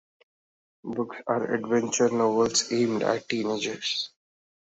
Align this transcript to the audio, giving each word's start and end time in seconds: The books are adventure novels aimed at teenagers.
The 0.83 0.95
books 0.95 1.17
are 1.27 1.53
adventure 1.53 2.09
novels 2.09 2.73
aimed 2.73 3.03
at 3.03 3.29
teenagers. 3.29 4.09